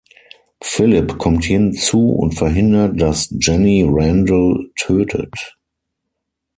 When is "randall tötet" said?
3.87-5.55